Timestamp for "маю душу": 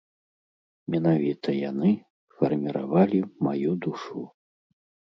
3.49-4.29